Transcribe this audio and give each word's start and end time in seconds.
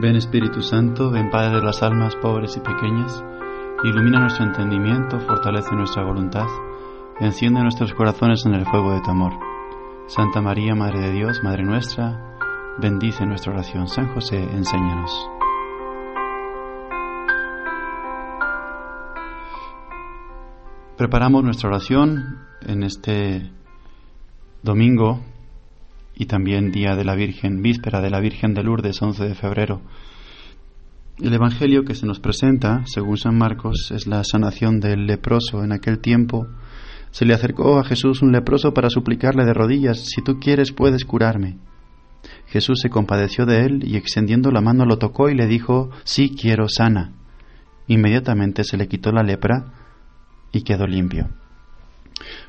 Ven 0.00 0.16
Espíritu 0.16 0.62
Santo, 0.62 1.10
ven 1.10 1.28
Padre 1.28 1.56
de 1.56 1.62
las 1.62 1.82
almas 1.82 2.16
pobres 2.16 2.56
y 2.56 2.60
pequeñas, 2.60 3.22
ilumina 3.84 4.20
nuestro 4.20 4.46
entendimiento, 4.46 5.20
fortalece 5.20 5.74
nuestra 5.74 6.02
voluntad, 6.02 6.46
enciende 7.20 7.60
nuestros 7.60 7.92
corazones 7.92 8.46
en 8.46 8.54
el 8.54 8.64
fuego 8.64 8.94
de 8.94 9.02
tu 9.02 9.10
amor. 9.10 9.34
Santa 10.06 10.40
María, 10.40 10.74
Madre 10.74 11.00
de 11.00 11.12
Dios, 11.12 11.42
Madre 11.42 11.64
nuestra, 11.64 12.38
bendice 12.78 13.26
nuestra 13.26 13.52
oración. 13.52 13.88
San 13.88 14.14
José, 14.14 14.42
enséñanos. 14.42 15.12
Preparamos 20.96 21.44
nuestra 21.44 21.68
oración 21.68 22.38
en 22.62 22.84
este 22.84 23.50
domingo 24.62 25.20
y 26.20 26.26
también 26.26 26.70
día 26.70 26.96
de 26.96 27.04
la 27.06 27.14
Virgen, 27.14 27.62
víspera 27.62 28.02
de 28.02 28.10
la 28.10 28.20
Virgen 28.20 28.52
de 28.52 28.62
Lourdes, 28.62 29.00
11 29.00 29.24
de 29.24 29.34
febrero. 29.34 29.80
El 31.18 31.32
Evangelio 31.32 31.82
que 31.82 31.94
se 31.94 32.04
nos 32.04 32.20
presenta, 32.20 32.82
según 32.84 33.16
San 33.16 33.38
Marcos, 33.38 33.90
es 33.90 34.06
la 34.06 34.22
sanación 34.22 34.80
del 34.80 35.06
leproso. 35.06 35.64
En 35.64 35.72
aquel 35.72 35.98
tiempo 35.98 36.46
se 37.10 37.24
le 37.24 37.32
acercó 37.32 37.78
a 37.78 37.84
Jesús 37.84 38.20
un 38.20 38.32
leproso 38.32 38.74
para 38.74 38.90
suplicarle 38.90 39.46
de 39.46 39.54
rodillas, 39.54 40.10
si 40.10 40.22
tú 40.22 40.38
quieres 40.38 40.72
puedes 40.72 41.06
curarme. 41.06 41.56
Jesús 42.48 42.80
se 42.82 42.90
compadeció 42.90 43.46
de 43.46 43.64
él 43.64 43.80
y 43.82 43.96
extendiendo 43.96 44.50
la 44.50 44.60
mano 44.60 44.84
lo 44.84 44.98
tocó 44.98 45.30
y 45.30 45.34
le 45.34 45.46
dijo, 45.46 45.88
sí 46.04 46.36
quiero 46.38 46.68
sana. 46.68 47.14
Inmediatamente 47.86 48.62
se 48.64 48.76
le 48.76 48.88
quitó 48.88 49.10
la 49.10 49.22
lepra 49.22 49.72
y 50.52 50.64
quedó 50.64 50.86
limpio. 50.86 51.30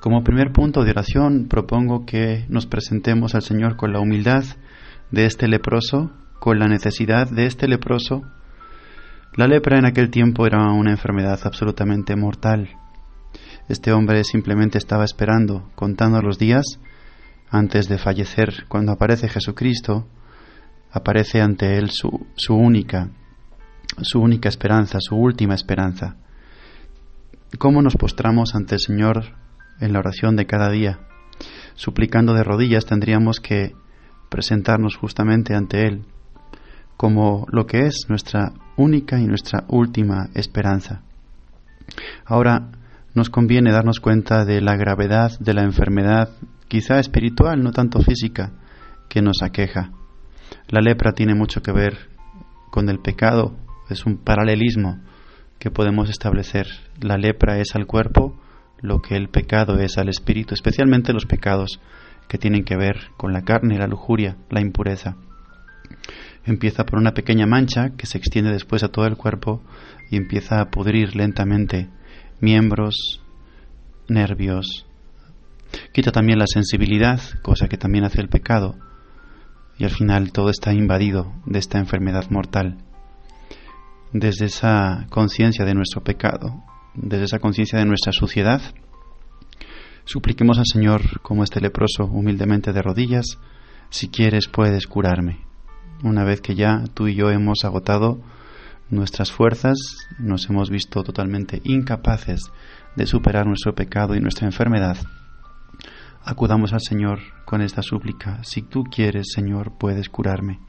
Como 0.00 0.24
primer 0.24 0.52
punto 0.52 0.84
de 0.84 0.90
oración 0.90 1.46
propongo 1.48 2.04
que 2.04 2.44
nos 2.48 2.66
presentemos 2.66 3.34
al 3.34 3.42
Señor 3.42 3.76
con 3.76 3.92
la 3.92 4.00
humildad 4.00 4.44
de 5.10 5.26
este 5.26 5.48
leproso, 5.48 6.10
con 6.40 6.58
la 6.58 6.68
necesidad 6.68 7.30
de 7.30 7.46
este 7.46 7.68
leproso. 7.68 8.22
La 9.36 9.46
lepra 9.46 9.78
en 9.78 9.86
aquel 9.86 10.10
tiempo 10.10 10.46
era 10.46 10.72
una 10.72 10.90
enfermedad 10.90 11.40
absolutamente 11.44 12.16
mortal. 12.16 12.68
Este 13.68 13.92
hombre 13.92 14.22
simplemente 14.24 14.78
estaba 14.78 15.04
esperando, 15.04 15.70
contando 15.74 16.20
los 16.20 16.38
días 16.38 16.78
antes 17.50 17.88
de 17.88 17.98
fallecer. 17.98 18.66
Cuando 18.68 18.92
aparece 18.92 19.28
Jesucristo, 19.28 20.06
aparece 20.92 21.40
ante 21.40 21.78
él 21.78 21.90
su, 21.90 22.26
única, 22.50 23.10
su 24.02 24.20
única 24.20 24.48
esperanza, 24.48 24.98
su 25.00 25.16
última 25.16 25.54
esperanza. 25.54 26.16
¿Cómo 27.58 27.82
nos 27.82 27.96
postramos 27.96 28.54
ante 28.54 28.74
el 28.74 28.80
Señor 28.80 29.43
en 29.80 29.92
la 29.92 29.98
oración 29.98 30.36
de 30.36 30.46
cada 30.46 30.70
día. 30.70 31.00
Suplicando 31.74 32.34
de 32.34 32.44
rodillas 32.44 32.86
tendríamos 32.86 33.40
que 33.40 33.72
presentarnos 34.28 34.96
justamente 34.96 35.54
ante 35.54 35.86
Él 35.86 36.04
como 36.96 37.46
lo 37.50 37.66
que 37.66 37.86
es 37.86 38.06
nuestra 38.08 38.52
única 38.76 39.18
y 39.18 39.26
nuestra 39.26 39.64
última 39.68 40.28
esperanza. 40.34 41.02
Ahora 42.24 42.70
nos 43.14 43.30
conviene 43.30 43.72
darnos 43.72 44.00
cuenta 44.00 44.44
de 44.44 44.60
la 44.60 44.76
gravedad 44.76 45.32
de 45.38 45.54
la 45.54 45.62
enfermedad, 45.62 46.30
quizá 46.68 46.98
espiritual, 46.98 47.62
no 47.62 47.72
tanto 47.72 48.00
física, 48.00 48.52
que 49.08 49.22
nos 49.22 49.42
aqueja. 49.42 49.92
La 50.68 50.80
lepra 50.80 51.12
tiene 51.12 51.34
mucho 51.34 51.62
que 51.62 51.72
ver 51.72 52.08
con 52.70 52.88
el 52.88 53.00
pecado, 53.00 53.56
es 53.90 54.06
un 54.06 54.16
paralelismo 54.16 55.00
que 55.58 55.70
podemos 55.70 56.10
establecer. 56.10 56.66
La 57.00 57.16
lepra 57.16 57.58
es 57.58 57.74
al 57.74 57.86
cuerpo 57.86 58.40
lo 58.84 59.00
que 59.00 59.16
el 59.16 59.30
pecado 59.30 59.78
es 59.78 59.96
al 59.96 60.10
espíritu, 60.10 60.52
especialmente 60.52 61.14
los 61.14 61.24
pecados 61.24 61.80
que 62.28 62.36
tienen 62.36 62.64
que 62.64 62.76
ver 62.76 62.96
con 63.16 63.32
la 63.32 63.40
carne, 63.40 63.78
la 63.78 63.86
lujuria, 63.86 64.36
la 64.50 64.60
impureza. 64.60 65.16
Empieza 66.44 66.84
por 66.84 66.98
una 66.98 67.12
pequeña 67.12 67.46
mancha 67.46 67.96
que 67.96 68.04
se 68.04 68.18
extiende 68.18 68.52
después 68.52 68.84
a 68.84 68.88
todo 68.88 69.06
el 69.06 69.16
cuerpo 69.16 69.62
y 70.10 70.16
empieza 70.16 70.60
a 70.60 70.66
pudrir 70.66 71.16
lentamente 71.16 71.88
miembros, 72.40 73.22
nervios. 74.06 74.86
Quita 75.92 76.12
también 76.12 76.38
la 76.38 76.46
sensibilidad, 76.46 77.22
cosa 77.40 77.68
que 77.68 77.78
también 77.78 78.04
hace 78.04 78.20
el 78.20 78.28
pecado, 78.28 78.76
y 79.78 79.84
al 79.84 79.90
final 79.90 80.30
todo 80.30 80.50
está 80.50 80.74
invadido 80.74 81.32
de 81.46 81.58
esta 81.58 81.78
enfermedad 81.78 82.28
mortal. 82.28 82.76
Desde 84.12 84.44
esa 84.44 85.06
conciencia 85.08 85.64
de 85.64 85.74
nuestro 85.74 86.04
pecado, 86.04 86.62
desde 86.94 87.24
esa 87.24 87.38
conciencia 87.38 87.78
de 87.78 87.86
nuestra 87.86 88.12
suciedad, 88.12 88.60
supliquemos 90.04 90.58
al 90.58 90.66
Señor 90.66 91.20
como 91.22 91.44
este 91.44 91.60
leproso 91.60 92.04
humildemente 92.04 92.72
de 92.72 92.82
rodillas, 92.82 93.38
si 93.90 94.08
quieres 94.08 94.48
puedes 94.48 94.86
curarme. 94.86 95.40
Una 96.02 96.24
vez 96.24 96.40
que 96.40 96.54
ya 96.54 96.84
tú 96.94 97.08
y 97.08 97.14
yo 97.14 97.30
hemos 97.30 97.64
agotado 97.64 98.20
nuestras 98.90 99.32
fuerzas, 99.32 99.76
nos 100.18 100.48
hemos 100.50 100.70
visto 100.70 101.02
totalmente 101.02 101.60
incapaces 101.64 102.50
de 102.96 103.06
superar 103.06 103.46
nuestro 103.46 103.74
pecado 103.74 104.14
y 104.14 104.20
nuestra 104.20 104.46
enfermedad, 104.46 104.96
acudamos 106.24 106.72
al 106.72 106.80
Señor 106.80 107.20
con 107.44 107.60
esta 107.60 107.82
súplica, 107.82 108.42
si 108.42 108.62
tú 108.62 108.84
quieres, 108.84 109.32
Señor, 109.34 109.72
puedes 109.78 110.08
curarme. 110.08 110.60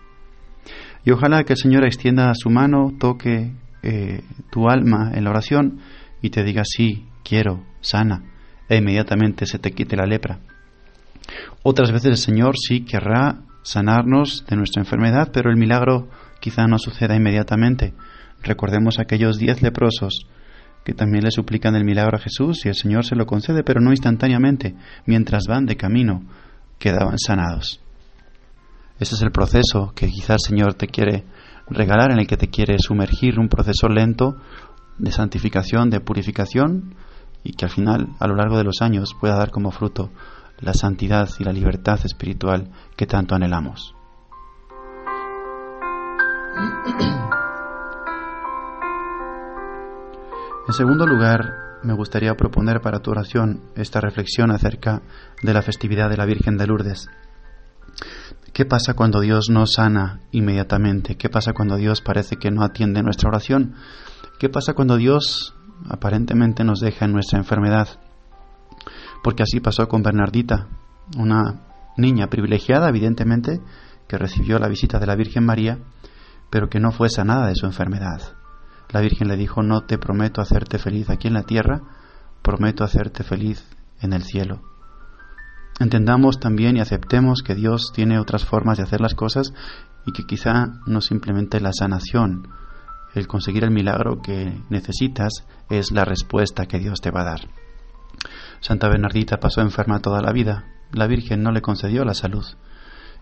Y 1.06 1.12
ojalá 1.12 1.44
que 1.44 1.53
el 1.53 1.59
Señor 1.59 1.85
extienda 1.85 2.34
su 2.35 2.50
mano, 2.50 2.91
toque 3.00 3.53
eh, 3.84 4.24
tu 4.52 4.68
alma 4.68 5.12
en 5.14 5.24
la 5.24 5.30
oración 5.30 5.80
y 6.25 6.31
te 6.31 6.44
diga 6.44 6.63
sí, 6.66 7.06
quiero, 7.24 7.63
sana, 7.81 8.24
e 8.68 8.78
inmediatamente 8.78 9.46
se 9.46 9.59
te 9.59 9.74
quite 9.74 9.96
la 9.96 10.08
lepra. 10.08 10.40
Otras 11.62 11.91
veces 11.91 12.09
el 12.09 12.18
Señor 12.18 12.56
sí 12.58 12.81
querrá 12.81 13.41
sanarnos 13.62 14.44
de 14.47 14.56
nuestra 14.56 14.81
enfermedad, 14.81 15.30
pero 15.31 15.52
el 15.52 15.58
milagro 15.58 16.09
quizá 16.40 16.66
no 16.66 16.80
suceda 16.80 17.16
inmediatamente. 17.16 17.94
Recordemos 18.41 18.97
aquellos 18.97 19.38
diez 19.38 19.62
leprosos 19.62 20.28
que 20.84 20.94
también 20.94 21.24
le 21.24 21.31
suplican 21.31 21.75
el 21.75 21.85
milagro 21.85 22.18
a 22.18 22.22
Jesús 22.22 22.66
y 22.66 22.69
el 22.69 22.75
Señor 22.75 23.06
se 23.06 23.16
lo 23.16 23.28
concede, 23.28 23.64
pero 23.64 23.80
no 23.80 23.91
instantáneamente, 23.91 24.75
mientras 25.06 25.44
van 25.47 25.68
de 25.68 25.78
camino, 25.78 26.24
quedaban 26.80 27.19
sanados. 27.19 27.81
Ese 29.00 29.14
es 29.14 29.22
el 29.22 29.31
proceso 29.31 29.94
que 29.96 30.08
quizá 30.08 30.34
el 30.34 30.40
Señor 30.40 30.74
te 30.74 30.88
quiere 30.88 31.24
regalar, 31.69 32.12
en 32.12 32.19
el 32.19 32.28
que 32.28 32.38
te 32.38 32.50
quiere 32.50 32.78
sumergir, 32.80 33.40
un 33.40 33.50
proceso 33.50 33.88
lento, 33.90 34.38
de 34.98 35.12
santificación, 35.12 35.90
de 35.90 36.00
purificación 36.00 36.96
y 37.44 37.54
que 37.54 37.66
al 37.66 37.72
final, 37.72 38.10
a 38.20 38.28
lo 38.28 38.36
largo 38.36 38.58
de 38.58 38.64
los 38.64 38.82
años, 38.82 39.16
pueda 39.20 39.36
dar 39.36 39.52
como 39.52 39.72
fruto 39.72 40.10
la 40.60 40.74
santidad 40.74 41.30
y 41.40 41.44
la 41.44 41.52
libertad 41.52 42.00
espiritual 42.04 42.72
que 42.96 43.06
tanto 43.06 43.36
anhelamos. 43.36 43.94
En 50.68 50.74
segundo 50.74 51.06
lugar, 51.06 51.80
me 51.84 51.94
gustaría 51.94 52.34
proponer 52.36 52.82
para 52.82 53.00
tu 53.00 53.12
oración 53.12 53.62
esta 53.76 54.02
reflexión 54.02 54.50
acerca 54.50 55.04
de 55.44 55.54
la 55.54 55.62
festividad 55.62 56.10
de 56.10 56.18
la 56.18 56.26
Virgen 56.26 56.58
de 56.58 56.66
Lourdes. 56.66 57.08
¿Qué 58.52 58.66
pasa 58.66 58.96
cuando 58.96 59.20
Dios 59.20 59.50
no 59.52 59.68
sana 59.68 60.22
inmediatamente? 60.32 61.18
¿Qué 61.18 61.30
pasa 61.30 61.54
cuando 61.54 61.76
Dios 61.76 62.02
parece 62.02 62.38
que 62.38 62.50
no 62.50 62.64
atiende 62.64 63.04
nuestra 63.04 63.30
oración? 63.30 63.76
¿Qué 64.38 64.50
pasa 64.50 64.73
cuando 64.73 64.97
Dios 64.97 65.56
aparentemente 65.90 66.66
nos 66.66 66.81
deja 66.81 67.06
en 67.06 67.13
nuestra 67.13 67.40
enfermedad? 67.40 67.88
Porque 69.23 69.44
así 69.44 69.62
pasó 69.62 69.88
con 69.88 70.03
Bernardita, 70.03 70.68
una 71.18 71.62
niña 71.96 72.28
privilegiada, 72.28 72.90
evidentemente, 72.90 73.62
que 74.09 74.18
recibió 74.18 74.59
la 74.59 74.68
visita 74.68 75.00
de 75.00 75.07
la 75.07 75.16
Virgen 75.16 75.46
María, 75.46 75.79
pero 76.50 76.68
que 76.68 76.81
no 76.81 76.91
fue 76.91 77.09
sanada 77.09 77.47
de 77.47 77.56
su 77.56 77.66
enfermedad. 77.66 78.22
La 78.90 79.00
Virgen 79.00 79.29
le 79.29 79.38
dijo, 79.38 79.63
no 79.63 79.85
te 79.85 79.97
prometo 79.97 80.41
hacerte 80.41 80.79
feliz 80.79 81.09
aquí 81.09 81.29
en 81.29 81.34
la 81.34 81.44
tierra, 81.44 81.81
prometo 82.41 82.84
hacerte 82.84 83.23
feliz 83.23 83.66
en 84.02 84.12
el 84.12 84.23
cielo. 84.23 84.62
Entendamos 85.79 86.41
también 86.41 86.75
y 86.75 86.81
aceptemos 86.81 87.41
que 87.41 87.56
Dios 87.56 87.91
tiene 87.94 88.19
otras 88.19 88.44
formas 88.44 88.78
de 88.78 88.84
hacer 88.84 88.99
las 88.99 89.16
cosas 89.16 89.53
y 90.05 90.11
que 90.11 90.26
quizá 90.26 90.73
no 90.85 90.99
simplemente 90.99 91.61
la 91.61 91.72
sanación 91.72 92.49
el 93.16 93.28
conseguir 93.28 93.64
el 93.64 93.72
milagro 93.72 94.22
que 94.22 94.62
necesitas 94.70 95.46
es 95.70 95.91
la 95.91 96.06
respuesta 96.06 96.67
que 96.67 96.79
Dios 96.79 97.02
te 97.02 97.12
va 97.12 97.22
a 97.22 97.26
dar. 97.26 97.41
Santa 98.59 98.90
Bernardita 98.90 99.38
pasó 99.38 99.62
enferma 99.62 100.00
toda 100.00 100.22
la 100.22 100.32
vida, 100.32 100.66
la 100.91 101.08
Virgen 101.08 101.41
no 101.41 101.52
le 101.52 101.62
concedió 101.62 102.03
la 102.06 102.14
salud, 102.14 102.46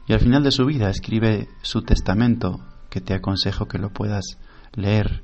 y 0.07 0.13
al 0.13 0.19
final 0.19 0.43
de 0.43 0.51
su 0.51 0.65
vida 0.65 0.89
escribe 0.89 1.47
su 1.61 1.83
testamento, 1.83 2.59
que 2.89 3.01
te 3.01 3.13
aconsejo 3.13 3.67
que 3.67 3.79
lo 3.79 3.89
puedas 3.91 4.37
leer. 4.73 5.23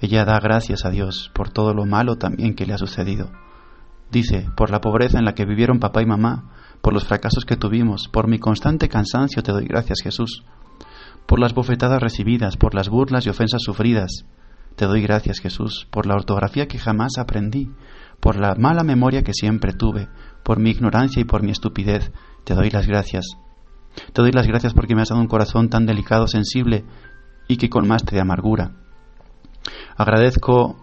Ella 0.00 0.24
da 0.24 0.40
gracias 0.40 0.84
a 0.84 0.90
Dios 0.90 1.30
por 1.34 1.50
todo 1.50 1.74
lo 1.74 1.86
malo 1.86 2.16
también 2.16 2.54
que 2.54 2.66
le 2.66 2.74
ha 2.74 2.78
sucedido. 2.78 3.30
Dice, 4.10 4.48
por 4.56 4.70
la 4.70 4.80
pobreza 4.80 5.18
en 5.18 5.24
la 5.24 5.34
que 5.34 5.46
vivieron 5.46 5.78
papá 5.78 6.02
y 6.02 6.06
mamá, 6.06 6.50
por 6.82 6.92
los 6.92 7.04
fracasos 7.04 7.44
que 7.44 7.56
tuvimos, 7.56 8.08
por 8.08 8.28
mi 8.28 8.38
constante 8.38 8.88
cansancio 8.88 9.42
te 9.42 9.52
doy 9.52 9.66
gracias 9.66 10.00
Jesús, 10.02 10.44
por 11.26 11.38
las 11.40 11.54
bofetadas 11.54 12.00
recibidas, 12.00 12.56
por 12.56 12.74
las 12.74 12.88
burlas 12.88 13.26
y 13.26 13.30
ofensas 13.30 13.62
sufridas. 13.62 14.26
Te 14.76 14.86
doy 14.86 15.02
gracias, 15.02 15.40
Jesús, 15.40 15.86
por 15.90 16.06
la 16.06 16.14
ortografía 16.14 16.66
que 16.66 16.78
jamás 16.78 17.18
aprendí, 17.18 17.70
por 18.20 18.36
la 18.36 18.54
mala 18.54 18.84
memoria 18.84 19.22
que 19.22 19.34
siempre 19.34 19.72
tuve, 19.72 20.08
por 20.42 20.58
mi 20.58 20.70
ignorancia 20.70 21.20
y 21.20 21.24
por 21.24 21.42
mi 21.42 21.50
estupidez. 21.50 22.12
Te 22.44 22.54
doy 22.54 22.70
las 22.70 22.86
gracias. 22.86 23.26
Te 24.12 24.22
doy 24.22 24.32
las 24.32 24.46
gracias 24.46 24.74
porque 24.74 24.94
me 24.94 25.02
has 25.02 25.10
dado 25.10 25.20
un 25.20 25.28
corazón 25.28 25.68
tan 25.68 25.86
delicado, 25.86 26.26
sensible, 26.26 26.84
y 27.48 27.56
que 27.56 27.68
colmaste 27.68 28.14
de 28.14 28.22
amargura. 28.22 28.72
Agradezco 29.96 30.76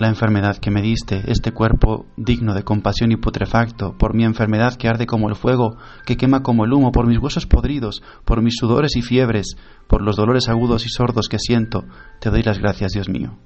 la 0.00 0.08
enfermedad 0.08 0.56
que 0.56 0.70
me 0.70 0.80
diste, 0.80 1.30
este 1.30 1.52
cuerpo 1.52 2.06
digno 2.16 2.54
de 2.54 2.62
compasión 2.62 3.12
y 3.12 3.16
putrefacto, 3.16 3.96
por 3.98 4.14
mi 4.14 4.24
enfermedad 4.24 4.74
que 4.76 4.88
arde 4.88 5.06
como 5.06 5.28
el 5.28 5.36
fuego, 5.36 5.76
que 6.06 6.16
quema 6.16 6.42
como 6.42 6.64
el 6.64 6.72
humo, 6.72 6.90
por 6.90 7.06
mis 7.06 7.18
huesos 7.18 7.46
podridos, 7.46 8.02
por 8.24 8.42
mis 8.42 8.56
sudores 8.56 8.96
y 8.96 9.02
fiebres, 9.02 9.56
por 9.86 10.00
los 10.00 10.16
dolores 10.16 10.48
agudos 10.48 10.86
y 10.86 10.88
sordos 10.88 11.28
que 11.28 11.38
siento, 11.38 11.84
te 12.18 12.30
doy 12.30 12.42
las 12.42 12.58
gracias, 12.58 12.92
Dios 12.92 13.10
mío. 13.10 13.38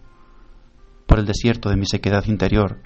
Por 1.07 1.19
el 1.19 1.27
desierto 1.27 1.71
de 1.71 1.77
mi 1.77 1.87
sequedad 1.87 2.25
interior, 2.27 2.81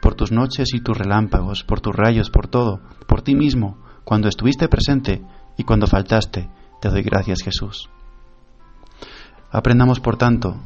por 0.00 0.14
tus 0.14 0.30
noches 0.30 0.72
y 0.72 0.80
tus 0.80 0.96
relámpagos, 0.96 1.64
por 1.64 1.80
tus 1.80 1.94
rayos, 1.94 2.30
por 2.30 2.46
todo, 2.46 2.80
por 3.08 3.22
ti 3.22 3.34
mismo, 3.34 3.78
cuando 4.04 4.28
estuviste 4.28 4.68
presente 4.68 5.22
y 5.58 5.64
cuando 5.64 5.88
faltaste, 5.88 6.48
te 6.80 6.88
doy 6.88 7.02
gracias, 7.02 7.42
Jesús. 7.42 7.90
Aprendamos, 9.50 9.98
por 9.98 10.16
tanto, 10.16 10.60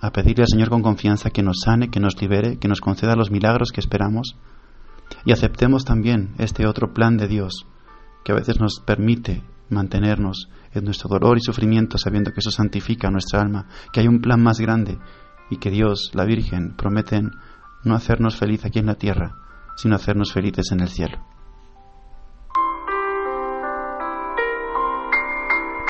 a 0.00 0.10
pedirle 0.10 0.44
al 0.44 0.48
Señor 0.48 0.70
con 0.70 0.82
confianza 0.82 1.30
que 1.30 1.42
nos 1.42 1.60
sane, 1.64 1.90
que 1.90 2.00
nos 2.00 2.20
libere, 2.20 2.58
que 2.58 2.68
nos 2.68 2.80
conceda 2.80 3.16
los 3.16 3.30
milagros 3.30 3.72
que 3.72 3.80
esperamos 3.80 4.36
y 5.24 5.32
aceptemos 5.32 5.84
también 5.84 6.34
este 6.38 6.66
otro 6.66 6.92
plan 6.92 7.16
de 7.16 7.28
Dios 7.28 7.66
que 8.24 8.32
a 8.32 8.36
veces 8.36 8.60
nos 8.60 8.80
permite 8.80 9.42
mantenernos 9.70 10.48
en 10.72 10.84
nuestro 10.84 11.08
dolor 11.08 11.38
y 11.38 11.40
sufrimiento 11.40 11.98
sabiendo 11.98 12.32
que 12.32 12.40
eso 12.40 12.50
santifica 12.50 13.10
nuestra 13.10 13.40
alma, 13.40 13.66
que 13.92 14.00
hay 14.00 14.08
un 14.08 14.20
plan 14.20 14.42
más 14.42 14.60
grande 14.60 14.98
y 15.50 15.56
que 15.56 15.70
Dios, 15.70 16.10
la 16.14 16.24
Virgen, 16.24 16.74
prometen 16.76 17.30
no 17.84 17.94
hacernos 17.94 18.36
feliz 18.36 18.64
aquí 18.64 18.78
en 18.78 18.86
la 18.86 18.96
tierra, 18.96 19.36
sino 19.76 19.96
hacernos 19.96 20.32
felices 20.32 20.72
en 20.72 20.80
el 20.80 20.88
cielo. 20.88 21.27